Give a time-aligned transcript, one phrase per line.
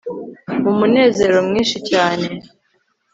[0.61, 2.27] mu mu munezero mwinshi cyane